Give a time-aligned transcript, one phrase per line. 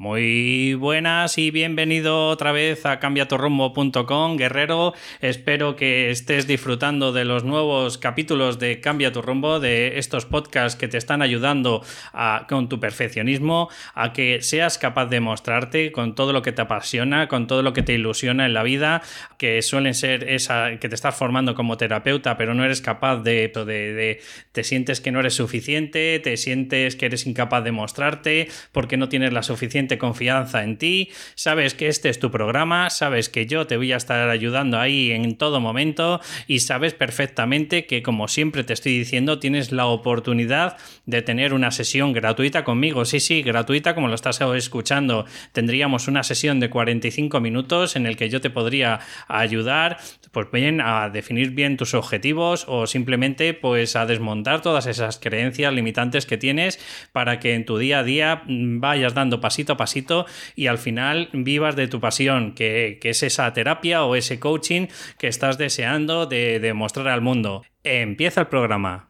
[0.00, 4.94] Muy buenas y bienvenido otra vez a cambiaturrumbo.com, guerrero.
[5.20, 10.80] Espero que estés disfrutando de los nuevos capítulos de Cambia tu rumbo, de estos podcasts
[10.80, 11.84] que te están ayudando
[12.14, 16.62] a, con tu perfeccionismo, a que seas capaz de mostrarte con todo lo que te
[16.62, 19.02] apasiona, con todo lo que te ilusiona en la vida,
[19.36, 23.52] que suelen ser esa que te estás formando como terapeuta, pero no eres capaz de,
[23.54, 24.20] de, de
[24.52, 29.10] te sientes que no eres suficiente, te sientes que eres incapaz de mostrarte porque no
[29.10, 33.66] tienes la suficiente confianza en ti, sabes que este es tu programa, sabes que yo
[33.66, 38.64] te voy a estar ayudando ahí en todo momento y sabes perfectamente que como siempre
[38.64, 43.94] te estoy diciendo tienes la oportunidad de tener una sesión gratuita conmigo, sí, sí, gratuita
[43.94, 48.50] como lo estás escuchando, tendríamos una sesión de 45 minutos en el que yo te
[48.50, 49.98] podría ayudar
[50.32, 55.72] pues bien a definir bien tus objetivos o simplemente pues a desmontar todas esas creencias
[55.72, 56.78] limitantes que tienes
[57.12, 60.76] para que en tu día a día mm, vayas dando pasito a pasito y al
[60.76, 66.26] final vivas de tu pasión, que, es esa terapia o ese coaching que estás deseando
[66.26, 67.64] de, de mostrar al mundo.
[67.82, 69.09] Empieza el programa.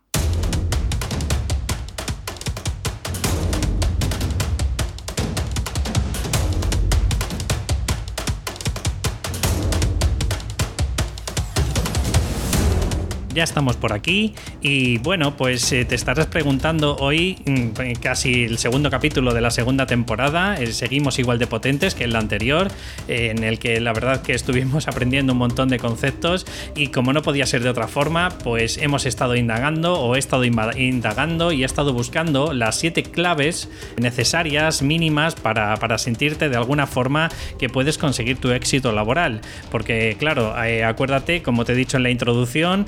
[13.40, 18.58] Ya estamos por aquí y bueno, pues eh, te estarás preguntando hoy, mm, casi el
[18.58, 22.68] segundo capítulo de la segunda temporada, eh, seguimos igual de potentes que el anterior,
[23.08, 26.44] eh, en el que la verdad que estuvimos aprendiendo un montón de conceptos
[26.76, 30.44] y como no podía ser de otra forma, pues hemos estado indagando o he estado
[30.44, 36.86] indagando y he estado buscando las siete claves necesarias, mínimas, para, para sentirte de alguna
[36.86, 39.40] forma que puedes conseguir tu éxito laboral.
[39.70, 40.54] Porque claro,
[40.84, 42.86] acuérdate, como te he dicho en la introducción,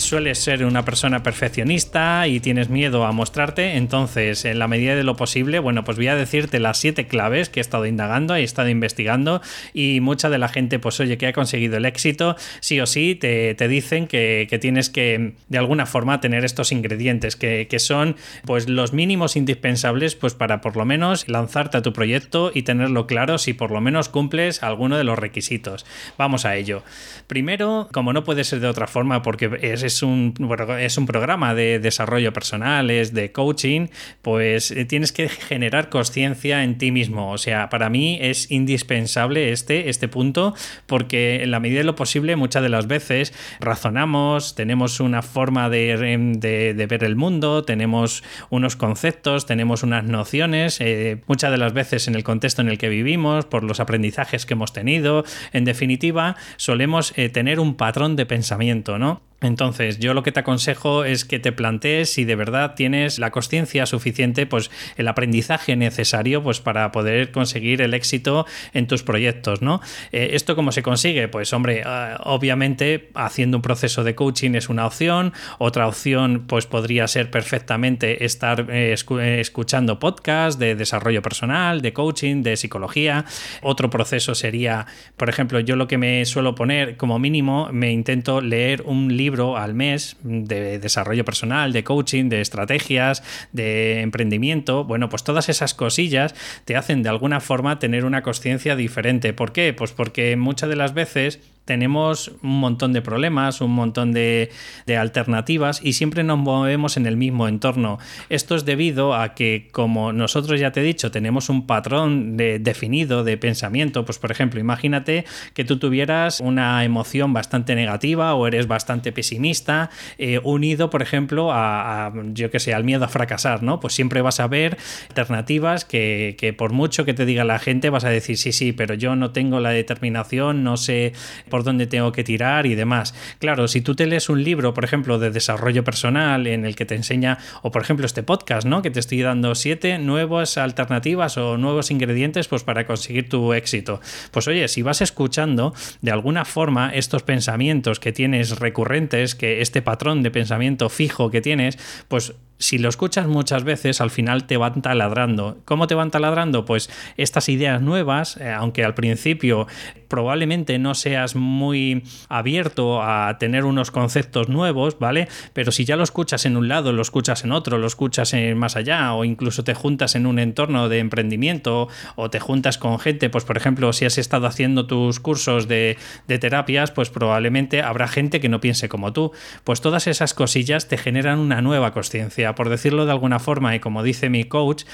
[0.00, 5.02] sueles ser una persona perfeccionista y tienes miedo a mostrarte, entonces en la medida de
[5.02, 8.42] lo posible, bueno, pues voy a decirte las siete claves que he estado indagando, he
[8.42, 9.42] estado investigando
[9.74, 13.14] y mucha de la gente, pues oye, que ha conseguido el éxito, sí o sí,
[13.14, 18.68] te, dicen que, tienes que de alguna forma tener estos ingredientes, que, que son pues
[18.68, 23.38] los mínimos indispensables pues para por lo menos lanzarte a tu proyecto y tenerlo claro
[23.38, 25.86] si por lo menos cumples alguno de los requisitos.
[26.18, 26.82] Vamos a ello.
[27.26, 30.34] Primero, como no puede ser de otra forma, porque es, un,
[30.78, 33.88] es un programa de desarrollo personal, es de coaching,
[34.20, 37.30] pues eh, tienes que generar conciencia en ti mismo.
[37.30, 40.54] O sea, para mí es indispensable este, este punto
[40.86, 45.68] porque en la medida de lo posible muchas de las veces razonamos, tenemos una forma
[45.68, 52.08] de, ver el mundo, tenemos unos conceptos, tenemos unas nociones, eh, muchas de las veces
[52.08, 56.36] en el contexto en el que vivimos, por los aprendizajes que hemos tenido, en definitiva,
[56.56, 59.22] solemos eh, tener un patrón de pensamiento, ¿no?
[59.42, 63.30] Entonces, yo lo que te aconsejo es que te plantees si de verdad tienes la
[63.30, 69.62] conciencia suficiente, pues el aprendizaje necesario, pues para poder conseguir el éxito en tus proyectos,
[69.62, 69.80] ¿no?
[70.12, 71.28] Eh, ¿Esto cómo se consigue?
[71.28, 76.66] Pues hombre, ah, obviamente haciendo un proceso de coaching es una opción, otra opción pues
[76.66, 83.24] podría ser perfectamente estar eh, eh, escuchando podcasts de desarrollo personal, de coaching, de psicología.
[83.62, 84.86] Otro proceso sería,
[85.16, 89.31] por ejemplo, yo lo que me suelo poner como mínimo, me intento leer un libro
[89.56, 93.22] al mes de desarrollo personal, de coaching, de estrategias,
[93.52, 94.84] de emprendimiento.
[94.84, 96.34] Bueno, pues todas esas cosillas
[96.64, 99.32] te hacen de alguna forma tener una conciencia diferente.
[99.32, 99.72] ¿Por qué?
[99.72, 104.50] Pues porque muchas de las veces tenemos un montón de problemas, un montón de,
[104.98, 107.98] alternativas y siempre nos movemos en el mismo entorno.
[108.28, 113.24] Esto es debido a que, como nosotros ya te he dicho, tenemos un patrón definido
[113.24, 114.04] de pensamiento.
[114.04, 115.24] Pues, por ejemplo, imagínate
[115.54, 121.50] que tú tuvieras una emoción bastante negativa o eres bastante pesimista, eh, unido, por ejemplo,
[121.52, 123.80] a, yo que sé, al miedo a fracasar, ¿no?
[123.80, 124.76] Pues siempre vas a ver
[125.08, 128.72] alternativas que, que por mucho que te diga la gente, vas a decir, sí, sí,
[128.72, 131.12] pero yo no tengo la determinación, no sé
[131.52, 133.14] por dónde tengo que tirar y demás.
[133.38, 136.86] Claro, si tú te lees un libro, por ejemplo, de desarrollo personal en el que
[136.86, 138.80] te enseña, o por ejemplo este podcast, ¿no?
[138.80, 144.00] Que te estoy dando siete nuevas alternativas o nuevos ingredientes pues para conseguir tu éxito.
[144.30, 149.82] Pues oye, si vas escuchando de alguna forma estos pensamientos que tienes recurrentes, que este
[149.82, 151.78] patrón de pensamiento fijo que tienes,
[152.08, 155.58] pues si lo escuchas muchas veces, al final te van taladrando.
[155.64, 156.64] ¿Cómo te van taladrando?
[156.64, 159.66] Pues estas ideas nuevas, eh, aunque al principio
[160.06, 165.26] probablemente no seas muy abierto a tener unos conceptos nuevos, ¿vale?
[165.54, 168.58] Pero si ya lo escuchas en un lado, lo escuchas en otro, lo escuchas en
[168.58, 172.98] más allá, o incluso te juntas en un entorno de emprendimiento, o te juntas con
[172.98, 175.96] gente, pues por ejemplo, si has estado haciendo tus cursos de,
[176.28, 179.32] de terapias, pues probablemente habrá gente que no piense como tú.
[179.64, 183.80] Pues todas esas cosillas te generan una nueva conciencia por decirlo de alguna forma, y
[183.80, 184.84] como dice mi coach,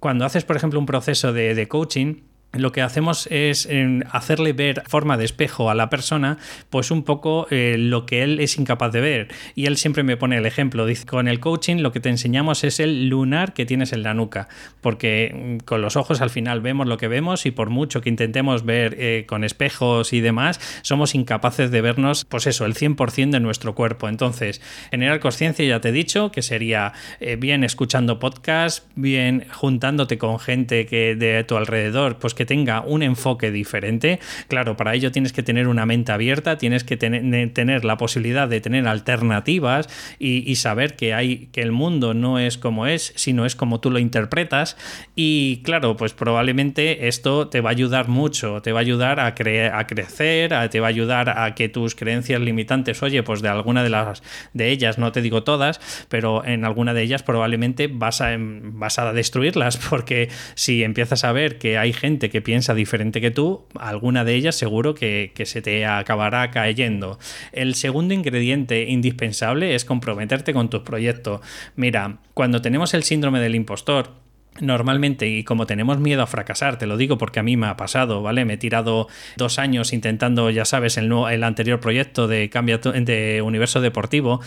[0.00, 2.16] cuando haces, por ejemplo, un proceso de, de coaching,
[2.52, 3.68] lo que hacemos es
[4.10, 6.38] hacerle ver forma de espejo a la persona,
[6.70, 9.28] pues un poco eh, lo que él es incapaz de ver.
[9.54, 12.64] Y él siempre me pone el ejemplo, dice, con el coaching lo que te enseñamos
[12.64, 14.48] es el lunar que tienes en la nuca,
[14.80, 18.08] porque mm, con los ojos al final vemos lo que vemos y por mucho que
[18.08, 23.30] intentemos ver eh, con espejos y demás, somos incapaces de vernos, pues eso, el 100%
[23.30, 24.08] de nuestro cuerpo.
[24.08, 24.60] Entonces,
[24.90, 30.38] generar conciencia, ya te he dicho, que sería eh, bien escuchando podcast, bien juntándote con
[30.38, 34.20] gente que de tu alrededor, pues que tenga un enfoque diferente.
[34.46, 38.60] Claro, para ello tienes que tener una mente abierta, tienes que tener, la posibilidad de
[38.60, 39.88] tener alternativas
[40.20, 43.90] y, saber que hay que el mundo no es como es, sino es como tú
[43.90, 44.76] lo interpretas.
[45.16, 49.26] Y claro, pues probablemente esto te va a ayudar mucho, te va a ayudar a,
[49.26, 53.82] a crecer, te va a ayudar a que tus creencias limitantes, oye, pues de alguna
[53.82, 54.22] de las
[54.52, 58.98] de ellas, no te digo todas, pero en alguna de ellas probablemente vas a, vas
[58.98, 63.66] a destruirlas, porque si empiezas a ver que hay gente que piensa diferente que tú,
[63.78, 67.18] alguna de ellas seguro que, se te acabará cayendo.
[67.52, 71.40] El segundo ingrediente indispensable es comprometerte con tus proyectos.
[71.76, 74.26] Mira, cuando tenemos el síndrome del impostor,
[74.58, 77.76] Normalmente, y como tenemos miedo a fracasar, te lo digo porque a mí me ha
[77.76, 78.46] pasado, ¿vale?
[78.46, 79.06] Me he tirado
[79.36, 84.40] dos años intentando, ya sabes, el, el anterior proyecto de cambio de universo deportivo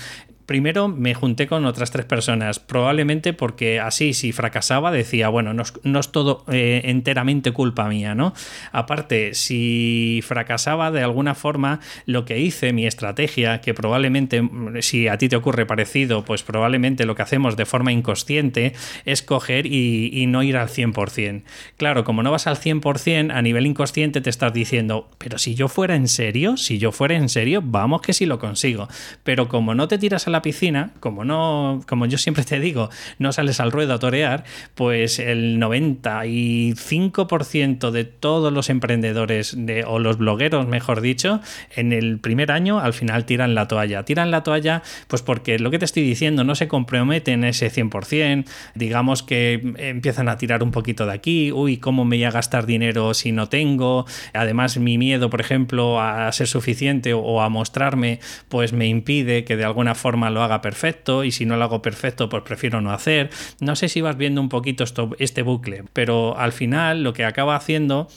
[0.50, 6.00] primero me junté con otras tres personas, probablemente porque así si fracasaba decía, bueno, no,
[6.00, 8.34] es todo eh, enteramente culpa mía, ¿no?
[8.72, 15.08] Aparte, si fracasaba de alguna forma, lo que hice, mi estrategia, que probablemente, mm, si
[15.08, 18.74] a ti te ocurre parecido, pues probablemente lo que hacemos de forma inconsciente
[19.06, 21.44] es coger y, no ir al 100%.
[21.78, 25.68] Claro, como no vas al 100%, a nivel inconsciente te estás diciendo, pero si yo
[25.68, 28.88] fuera en serio, si yo fuera en serio, vamos que sí lo consigo.
[29.24, 32.90] Pero como no te tiras a la piscina, como no, como yo siempre te digo,
[33.18, 34.44] no sales al ruedo a torear,
[34.76, 41.42] pues el 95% de todos los emprendedores de, o los blogueros, mejor dicho,
[41.76, 44.04] en el primer año al final tiran la toalla.
[44.04, 48.46] Tiran la toalla pues porque lo que te estoy diciendo no se comprometen ese 100%,
[48.76, 52.66] digamos que empiezan a tirar un poquito de aquí, uy, ¿cómo me voy a gastar
[52.66, 54.06] dinero si no tengo?
[54.34, 59.56] Además, mi miedo, por ejemplo, a ser suficiente o a mostrarme, pues me impide que
[59.56, 62.92] de alguna forma lo haga perfecto y si no lo hago perfecto, pues prefiero no
[62.92, 63.30] hacer.
[63.60, 67.26] No sé si vas viendo un poquito esto, este bucle, pero al final lo que
[67.26, 68.08] acaba haciendo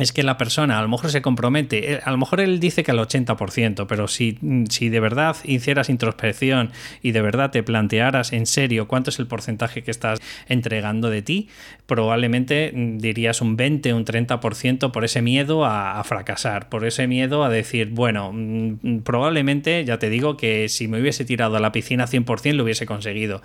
[0.00, 2.82] es que la persona a lo mejor se compromete, eh, a lo mejor él dice
[2.82, 4.38] que al 80%, pero si,
[4.68, 6.70] si de verdad hicieras introspección
[7.02, 11.22] y de verdad te plantearas en serio cuánto es el porcentaje que estás entregando de
[11.22, 11.48] ti,
[11.86, 17.48] probablemente dirías un 20, un 30% por ese miedo a, fracasar, por ese miedo a
[17.50, 22.06] decir, bueno, mm, probablemente, ya te digo que si me hubiese tirado a la piscina
[22.06, 23.42] 100% lo hubiese conseguido.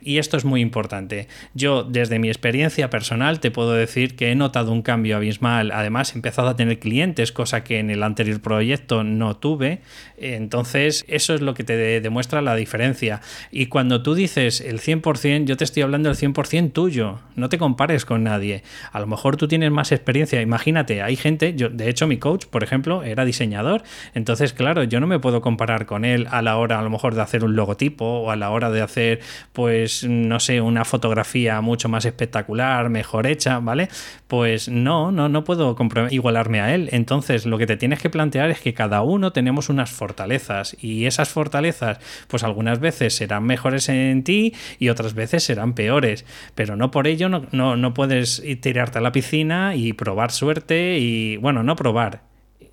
[0.00, 1.28] Y esto es muy importante.
[1.54, 5.97] Yo, desde mi experiencia personal, te puedo decir que he notado un cambio abismal, además
[6.02, 9.80] he empezado a tener clientes, cosa que en el anterior proyecto no tuve.
[10.16, 13.20] Entonces, eso es lo que te demuestra la diferencia.
[13.50, 17.20] Y cuando tú dices el 100%, yo te estoy hablando del 100% tuyo.
[17.36, 18.62] No te compares con nadie.
[18.92, 20.40] A lo mejor tú tienes más experiencia.
[20.40, 23.82] Imagínate, hay gente, yo, de hecho, mi coach, por ejemplo, era diseñador.
[24.14, 27.14] Entonces, claro, yo no me puedo comparar con él a la hora, a lo mejor,
[27.14, 29.20] de hacer un logotipo o a la hora de hacer,
[29.52, 33.88] pues, no sé, una fotografía mucho más espectacular, mejor hecha, ¿vale?
[34.26, 35.74] Pues no, no, no puedo
[36.10, 36.88] igualarme a él.
[36.92, 41.06] Entonces, lo que te tienes que plantear es que cada uno tenemos unas fortalezas y
[41.06, 46.76] esas fortalezas, pues algunas veces serán mejores en ti y otras veces serán peores, pero
[46.76, 51.36] no por ello no, no, no puedes tirarte a la piscina y probar suerte y,
[51.36, 52.27] bueno, no probar,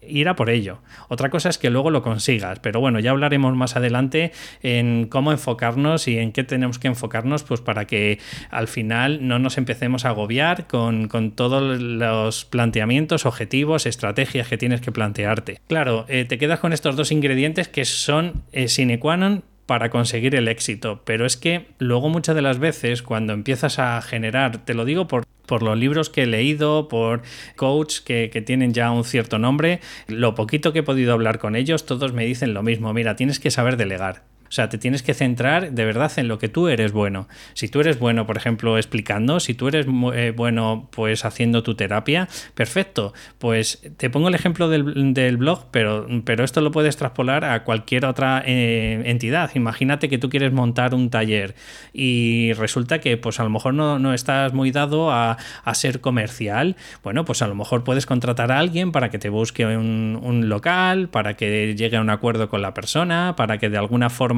[0.07, 0.79] ir a por ello.
[1.09, 4.31] Otra cosa es que luego lo consigas, pero bueno, ya hablaremos más adelante
[4.63, 8.19] en cómo enfocarnos y en qué tenemos que enfocarnos pues para que
[8.49, 14.81] al final no nos empecemos a agobiar con, todos los planteamientos, objetivos, estrategias que tienes
[14.81, 15.59] que plantearte.
[15.67, 19.89] Claro, eh, te quedas con estos dos ingredientes que son eh, sine qua non para
[19.89, 21.01] conseguir el éxito.
[21.05, 25.07] Pero es que luego muchas de las veces cuando empiezas a generar, te lo digo
[25.07, 27.21] por, por los libros que he leído, por
[27.55, 31.55] coaches que, que, tienen ya un cierto nombre, lo poquito que he podido hablar con
[31.55, 34.34] ellos, todos me dicen lo mismo, mira, tienes que saber delegar.
[34.47, 37.27] O sea, te tienes que centrar de verdad en lo que tú eres bueno.
[37.53, 41.75] Si tú eres bueno, por ejemplo, explicando, si tú eres eh, bueno, pues haciendo tu
[41.75, 43.13] terapia, perfecto.
[43.39, 48.05] Pues te pongo el ejemplo del, blog, pero, pero esto lo puedes traspolar a cualquier
[48.05, 49.51] otra eh, entidad.
[49.55, 51.55] Imagínate que tú quieres montar un taller
[51.91, 55.37] y resulta que pues a lo mejor no, estás muy dado a,
[55.73, 56.77] ser comercial.
[57.03, 60.47] Bueno, pues a lo mejor puedes contratar a alguien para que te busque un, un
[60.47, 64.34] local, para que llegue a un acuerdo con la persona, para que de alguna forma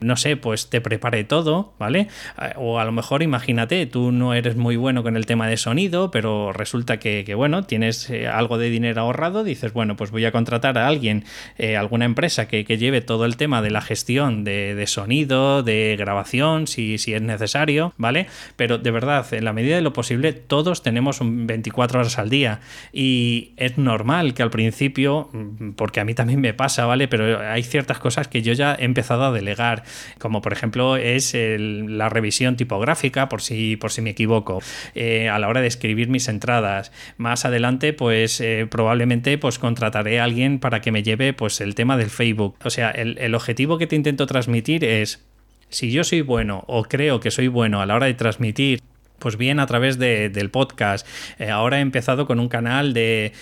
[0.00, 2.08] no sé, pues te prepare todo, ¿vale?
[2.40, 5.56] Eh, o a lo mejor imagínate, tú no eres muy bueno con el tema de
[5.56, 10.24] sonido, pero resulta que, bueno, tienes eh, algo de dinero ahorrado, dices, bueno, pues voy
[10.24, 11.24] a contratar a alguien,
[11.76, 16.98] alguna empresa que, lleve todo el tema de la gestión de, sonido, de grabación, si,
[16.98, 18.26] si es necesario, ¿vale?
[18.56, 22.30] Pero de verdad, en la medida de lo posible, todos tenemos un 24 horas al
[22.30, 22.60] día
[22.92, 27.08] y es normal que al principio, mm, porque a mí también me pasa, ¿vale?
[27.08, 29.82] Pero hay ciertas cosas que yo ya he empezado a delegar,
[30.18, 34.62] como por ejemplo es la revisión tipográfica, por si, por si me equivoco,
[34.94, 36.92] eh, a la hora de escribir mis entradas.
[37.16, 41.74] Más adelante, pues eh, probablemente pues contrataré a alguien para que me lleve pues el
[41.74, 42.56] tema del Facebook.
[42.64, 45.24] O sea, el, el objetivo que te intento transmitir es
[45.68, 48.80] si yo soy bueno o creo que soy bueno a la hora de transmitir
[49.20, 51.06] pues bien a través del podcast.
[51.38, 53.32] Eh, ahora he empezado con un canal de,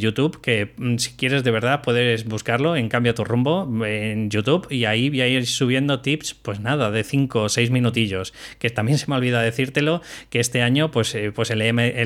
[0.00, 4.66] YouTube que mm, si quieres de verdad puedes buscarlo en Cambia tu rumbo en YouTube
[4.70, 8.32] y ahí voy a ir subiendo tips, pues nada, de 5 o 6 minutillos.
[8.58, 11.58] Que también se me olvida decírtelo que este año pues, eh, pues en,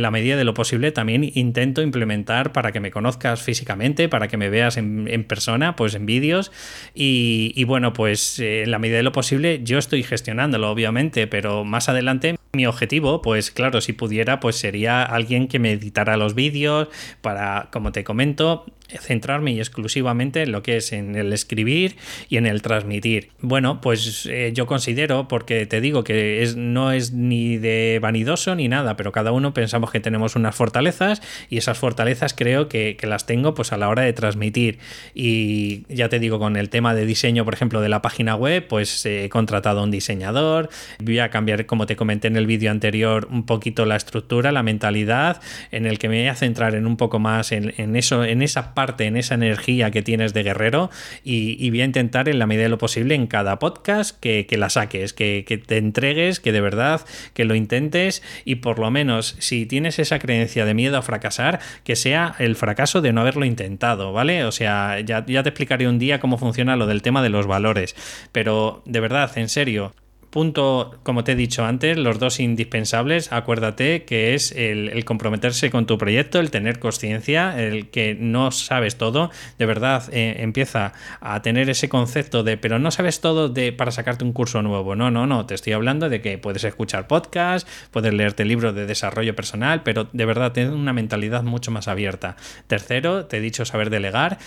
[0.03, 4.37] la medida de lo posible también intento implementar para que me conozcas físicamente, para que
[4.37, 6.51] me veas en, persona, pues en vídeos
[6.95, 11.65] y, bueno, pues eh, en la medida de lo posible yo estoy gestionándolo obviamente, pero
[11.65, 16.35] más adelante mi objetivo, pues claro, si pudiera, pues sería alguien que me editara los
[16.35, 16.89] vídeos
[17.23, 18.67] para, como te comento,
[19.01, 21.97] centrarme exclusivamente en lo que es en el escribir
[22.29, 23.31] y en el transmitir.
[23.41, 28.55] Bueno, pues eh, yo considero, porque te digo que es, no es ni de vanidoso
[28.55, 32.97] ni nada, pero cada uno pensamos que tenemos unas fortalezas y esas fortalezas creo que,
[33.03, 34.79] las tengo pues a la hora de transmitir.
[35.13, 38.67] Y ya te digo, con el tema de diseño, por ejemplo, de la página web,
[38.69, 40.69] pues he contratado a un diseñador,
[41.01, 44.63] voy a cambiar, como te comenté en el vídeo anterior, un poquito la estructura, la
[44.63, 48.25] mentalidad, en el que me voy a centrar en un poco más en, en eso,
[48.25, 50.91] en esa parte en esa energía que tienes de guerrero
[51.25, 54.69] y, voy a intentar en la medida de lo posible en cada podcast que, la
[54.69, 57.01] saques, que, te entregues, que de verdad
[57.35, 61.61] que lo intentes y por lo menos si tienes esa creencia de miedo a fracasar,
[61.85, 64.45] que sea el fracaso de no haberlo intentado, ¿vale?
[64.45, 67.47] O sea, ya, ya te explicaré un día cómo funciona lo del tema de los
[67.47, 67.97] valores,
[68.33, 69.95] pero de verdad, en serio,
[70.33, 75.85] Punto, como te he dicho antes, los dos indispensables, acuérdate que es el, comprometerse con
[75.85, 81.43] tu proyecto, el tener conciencia, el que no sabes todo, de verdad eh, empieza a
[81.43, 85.11] tener ese concepto de, pero no sabes todo de, para sacarte un curso nuevo, no,
[85.11, 89.37] no, no, te estoy hablando de que puedes escuchar podcast, puedes leerte libros de desarrollo
[89.37, 92.37] personal, pero de verdad ten una mentalidad mucho más abierta.
[92.69, 94.39] Tercero, te he dicho saber delegar,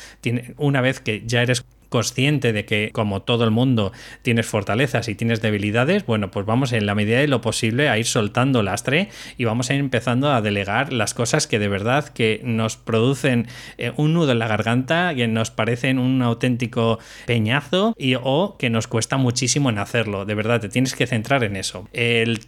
[0.58, 1.64] una vez que ya eres
[1.96, 6.74] consciente de que como todo el mundo tienes fortalezas y tienes debilidades, bueno, pues vamos
[6.74, 10.30] en la medida de lo posible a ir soltando lastre y vamos a ir empezando
[10.30, 13.48] a delegar las cosas que de verdad que nos producen
[13.78, 18.70] eh, un nudo en la garganta, que nos parecen un auténtico peñazo y o que
[18.70, 20.26] nos cuesta muchísimo en hacerlo.
[20.26, 21.88] De verdad, te tienes que centrar en eso.
[21.94, 22.40] El,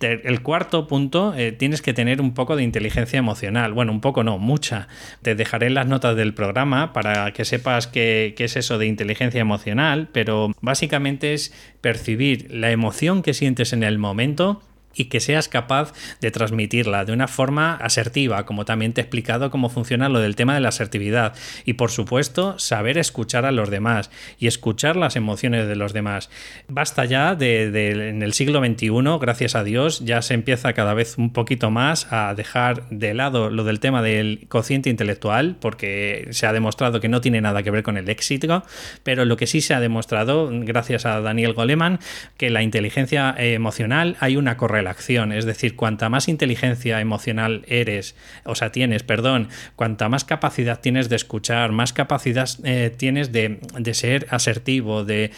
[0.44, 3.72] cuarto punto, eh, tienes que tener un poco de inteligencia emocional.
[3.72, 4.90] Bueno, un poco no, mucha.
[5.22, 9.37] Te dejaré las notas del programa para que sepas qué, qué es eso de inteligencia
[9.40, 14.62] emocional, pero básicamente es percibir la emoción que sientes en el momento
[14.98, 19.52] y que seas capaz de transmitirla de una forma asertiva, como también te he explicado
[19.52, 21.36] cómo funciona lo del tema de la asertividad.
[21.66, 26.30] Y por supuesto, saber escuchar a los demás y escuchar las emociones de los demás.
[26.68, 28.90] Basta ya de, en el siglo XXI,
[29.22, 33.50] gracias a Dios, ya se empieza cada vez un poquito más a dejar de lado
[33.50, 37.72] lo del tema del cociente intelectual, porque se ha demostrado que no tiene nada que
[37.72, 38.64] ver con el éxito,
[39.04, 42.00] pero lo que sí se ha demostrado, gracias a Daniel Goleman,
[42.38, 45.32] que la inteligencia emocional hay una correlación acción.
[45.32, 51.10] Es decir, cuanta más inteligencia emocional eres, o sea, tienes, perdón, cuanta más capacidad tienes
[51.10, 53.60] de escuchar, más capacidad eh, tienes de,
[53.94, 55.32] ser asertivo, de,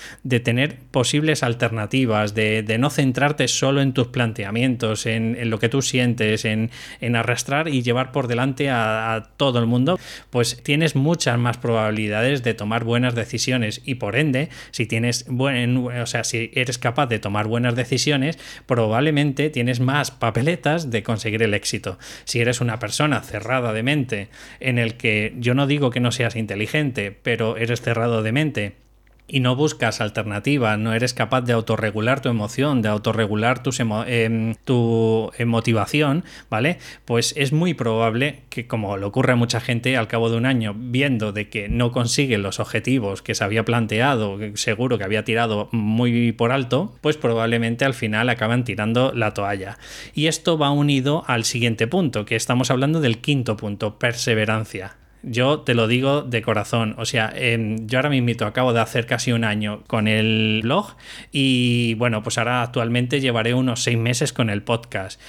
[0.44, 6.46] tener posibles alternativas, de, no centrarte solo en tus planteamientos, en, lo que tú sientes,
[6.46, 6.70] en,
[7.16, 12.54] arrastrar y llevar por delante a, todo el mundo, pues tienes muchas más probabilidades de
[12.54, 17.20] tomar buenas decisiones y por ende, si tienes buen, o sea, si eres capaz de
[17.20, 21.98] tomar buenas decisiones, probablemente tienes más papeletas de conseguir el éxito.
[22.26, 26.12] Si eres una persona cerrada de mente, en el que yo no digo que no
[26.12, 28.89] seas inteligente, pero eres cerrado de mente
[29.30, 34.56] y no buscas alternativas, no eres capaz de autorregular tu emoción, de autorregular tus em,
[34.66, 36.80] tu motivación, ¿vale?
[37.06, 40.46] Pues es muy probable que, como le ocurre a mucha gente, al cabo de un
[40.46, 45.24] año, viendo de que no consigue los objetivos que se había planteado, seguro que había
[45.24, 49.78] tirado muy por alto, pues probablemente al final acaban tirando la toalla.
[50.14, 54.99] Y esto va unido al siguiente punto, que estamos hablando del quinto punto, perseverancia.
[55.22, 56.96] Yo te lo digo de corazón.
[56.98, 60.96] O sea, em, yo ahora mismo acabo de hacer casi un año con el blog
[61.32, 65.20] y bueno, pues ahora actualmente llevaré unos seis meses con el podcast.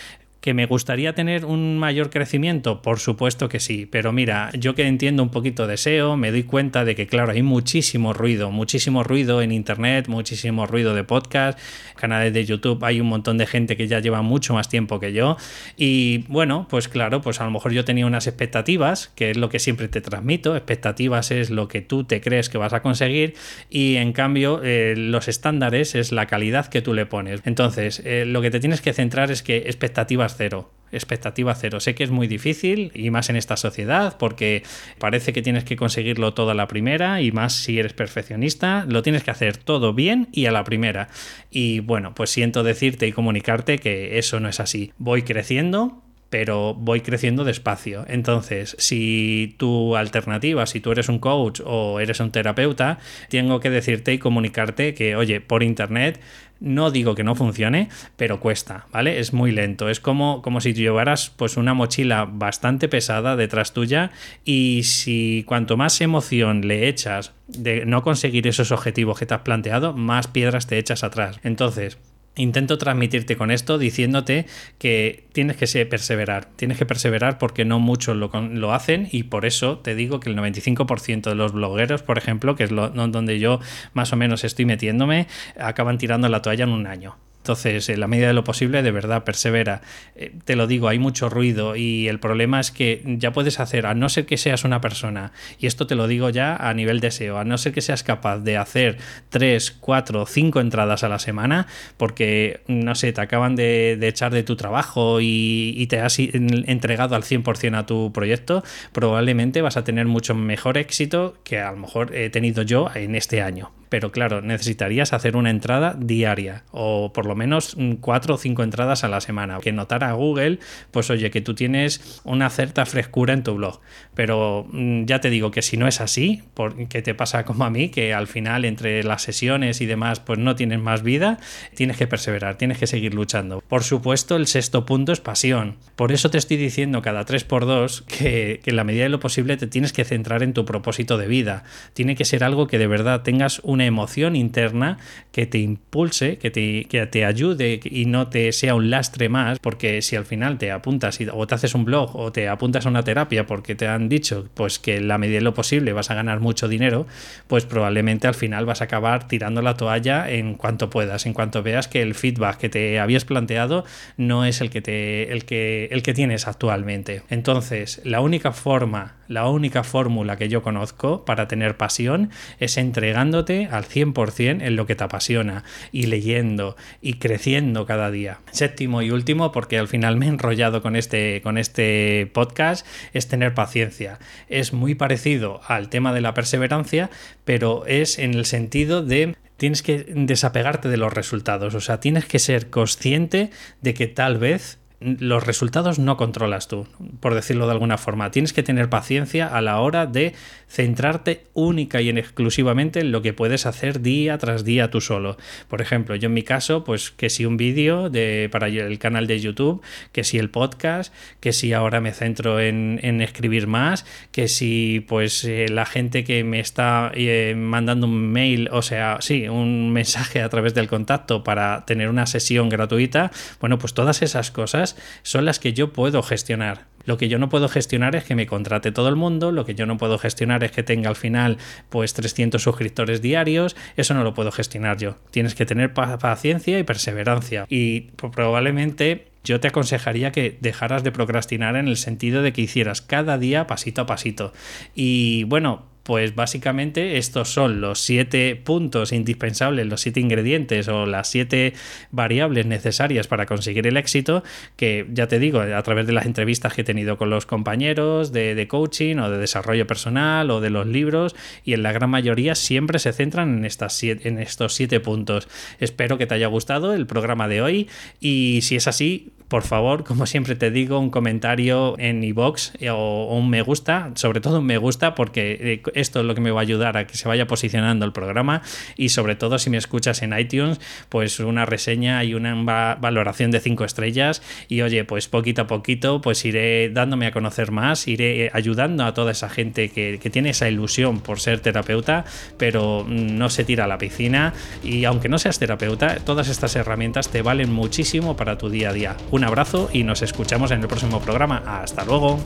[0.40, 2.80] ¿Que me gustaría tener un mayor crecimiento?
[2.80, 6.44] Por supuesto que sí, pero mira, yo que entiendo un poquito de SEO, me doy
[6.44, 11.59] cuenta de que, claro, hay muchísimo ruido, muchísimo ruido en Internet, muchísimo ruido de podcast,
[11.94, 15.12] canales de YouTube, hay un montón de gente que ya lleva mucho más tiempo que
[15.12, 15.37] yo
[15.76, 19.50] y bueno, pues claro, pues a lo mejor yo tenía unas expectativas, que es lo
[19.50, 23.35] que siempre te transmito, expectativas es lo que tú te crees que vas a conseguir
[23.68, 27.42] y en cambio eh, los estándares es la calidad que tú le pones.
[27.44, 31.80] Entonces, eh, lo que te tienes que centrar es que expectativas cero expectativa cero.
[31.80, 34.62] Sé que es muy difícil y más en esta sociedad porque
[34.99, 39.02] parece que tienes que conseguirlo todo a la primera y más si eres perfeccionista, lo
[39.02, 41.08] tienes que hacer todo bien y a la primera.
[41.50, 44.92] Y bueno, pues siento decirte y comunicarte que eso no es así.
[44.99, 48.04] Voy creciendo, pero voy creciendo despacio.
[48.08, 53.70] Entonces, si tu alternativa, si tú eres un coach o eres un terapeuta, tengo que
[53.70, 56.20] decirte y comunicarte que, oye, por internet
[56.60, 59.18] no digo que no funcione, pero cuesta, ¿vale?
[59.18, 59.88] Es muy lento.
[59.88, 64.10] Es como, como si llevaras pues una mochila bastante pesada detrás tuya
[64.44, 69.40] y si cuanto más emoción le echas de no conseguir esos objetivos que te has
[69.40, 71.40] planteado, más piedras te echas atrás.
[71.42, 71.99] Entonces,
[72.37, 74.46] Intento transmitirte con esto diciéndote
[74.78, 79.44] que tienes que perseverar, tienes que perseverar porque no muchos lo, lo, hacen y por
[79.44, 83.40] eso te digo que el 95% de los blogueros, por ejemplo, que es lo, donde
[83.40, 83.60] yo
[83.94, 85.26] más o menos estoy metiéndome,
[85.58, 87.16] acaban tirando la toalla en un año.
[87.42, 89.80] Entonces, en la medida de lo posible, de verdad, persevera.
[90.14, 93.87] Eh, te lo digo, hay mucho ruido y el problema es que ya puedes hacer,
[93.87, 97.00] a no ser que seas una persona, y esto te lo digo ya a nivel
[97.00, 98.99] de SEO, a no ser que seas capaz de hacer
[99.30, 101.66] 3, 4, 5 entradas a la semana,
[101.97, 107.16] porque, no sé, te acaban de, echar de tu trabajo y, y, te has entregado
[107.16, 111.78] al 100% a tu proyecto, probablemente vas a tener mucho mejor éxito que a lo
[111.78, 117.12] mejor he tenido yo en este año pero claro, necesitarías hacer una entrada diaria o
[117.12, 119.59] por lo menos cuatro o cinco entradas a la semana.
[119.61, 120.61] Que notara Google,
[120.92, 123.80] pues oye, que tú tienes una cierta frescura en tu blog.
[124.14, 127.71] Pero mm, ya te digo que si no es así, porque te pasa como a
[127.71, 131.41] mí, que al final entre las sesiones y demás, pues no tienes más vida,
[131.75, 133.60] tienes que perseverar, tienes que seguir luchando.
[133.67, 135.78] Por supuesto, el sexto punto es pasión.
[135.97, 139.08] Por eso te estoy diciendo cada tres por dos que, que en la medida de
[139.08, 141.65] lo posible te tienes que centrar en tu propósito de vida.
[141.93, 144.99] Tiene que ser algo que de verdad tengas un emoción interna
[145.32, 149.58] que te impulse, que te, que te ayude y no te sea un lastre más,
[149.58, 152.86] porque si al final te apuntas y, o te haces un blog o te apuntas
[152.86, 155.93] a una terapia porque te han dicho pues que en la medida de lo posible
[155.93, 157.06] vas a ganar mucho dinero,
[157.47, 161.62] pues probablemente al final vas a acabar tirando la toalla en cuanto puedas, en cuanto
[161.62, 163.84] veas que el feedback que te habías planteado
[164.16, 167.23] no es el que te el que el que tienes actualmente.
[167.28, 173.69] Entonces, la única forma, la única fórmula que yo conozco para tener pasión es entregándote
[173.71, 178.41] al 100% en lo que te apasiona y leyendo y creciendo cada día.
[178.50, 183.28] Séptimo y último, porque al final me he enrollado con este, con este podcast, es
[183.28, 184.19] tener paciencia.
[184.49, 187.11] Es muy parecido al tema de la perseverancia,
[187.45, 192.25] pero es en el sentido de tienes que desapegarte de los resultados, o sea, tienes
[192.25, 193.50] que ser consciente
[193.83, 196.86] de que tal vez los resultados no controlas tú,
[197.21, 198.30] por decirlo de alguna forma.
[198.30, 200.34] Tienes que tener paciencia a la hora de
[200.69, 205.39] centrarte única y exclusivamente en lo que puedes hacer día tras día tú solo.
[205.69, 209.26] Por ejemplo, yo en mi caso, pues que si un vídeo de, para el canal
[209.26, 209.82] de YouTube,
[210.13, 215.45] que si el podcast, que si ahora me centro en, escribir más, que si pues
[215.45, 220.43] eh, la gente que me está eh, mandando un mail, o sea, sí, un mensaje
[220.43, 224.90] a través del contacto para tener una sesión gratuita, bueno, pues todas esas cosas
[225.23, 226.91] son las que yo puedo gestionar.
[227.05, 229.75] Lo que yo no puedo gestionar es que me contrate todo el mundo, lo que
[229.75, 234.23] yo no puedo gestionar es que tenga al final pues 300 suscriptores diarios, eso no
[234.23, 235.17] lo puedo gestionar yo.
[235.31, 241.76] Tienes que tener paciencia y perseverancia y probablemente yo te aconsejaría que dejaras de procrastinar
[241.76, 244.53] en el sentido de que hicieras cada día pasito a pasito.
[244.95, 251.28] Y bueno, pues básicamente estos son los siete puntos indispensables, los siete ingredientes o las
[251.28, 251.73] siete
[252.10, 254.42] variables necesarias para conseguir el éxito,
[254.75, 258.32] que ya te digo, a través de las entrevistas que he tenido con los compañeros
[258.32, 262.56] de, coaching o de desarrollo personal o de los libros, y en la gran mayoría
[262.56, 265.46] siempre se centran en, estas en estos siete puntos.
[265.78, 270.04] Espero que te haya gustado el programa de hoy y si es así, por favor,
[270.04, 274.60] como siempre te digo, un comentario en iBox eh, o, un me gusta, sobre todo
[274.60, 277.17] un me gusta, porque eh, esto es lo que me va a ayudar a que
[277.17, 278.63] se vaya posicionando el programa
[278.97, 282.54] y sobre todo si me escuchas en iTunes, pues una reseña y una
[282.95, 287.73] valoración de cinco estrellas y oye, pues poquito a poquito pues iré dándome a conocer
[287.73, 291.58] más, iré eh, ayudando a toda esa gente que, que tiene esa ilusión por ser
[291.58, 292.25] terapeuta,
[292.56, 297.30] pero no se tira a la piscina y aunque no seas terapeuta, todas estas herramientas
[297.30, 299.17] te valen muchísimo para tu día a día.
[299.41, 301.63] Un abrazo y nos escuchamos en el próximo programa.
[301.65, 302.39] Hasta luego.